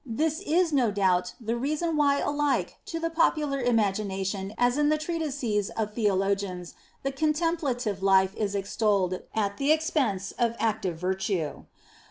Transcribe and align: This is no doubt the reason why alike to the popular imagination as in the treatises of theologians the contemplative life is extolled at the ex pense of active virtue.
This 0.03 0.39
is 0.41 0.73
no 0.73 0.89
doubt 0.89 1.35
the 1.39 1.55
reason 1.55 1.95
why 1.95 2.21
alike 2.21 2.77
to 2.87 2.99
the 2.99 3.11
popular 3.11 3.61
imagination 3.61 4.55
as 4.57 4.75
in 4.75 4.89
the 4.89 4.97
treatises 4.97 5.69
of 5.77 5.93
theologians 5.93 6.73
the 7.03 7.11
contemplative 7.11 8.01
life 8.01 8.33
is 8.35 8.55
extolled 8.55 9.19
at 9.35 9.57
the 9.57 9.71
ex 9.71 9.91
pense 9.91 10.31
of 10.39 10.55
active 10.59 10.97
virtue. 10.97 11.65